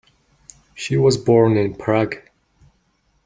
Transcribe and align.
She 0.73 0.97
was 0.97 1.15
born 1.15 1.57
in 1.57 1.75
Prague. 1.75 2.15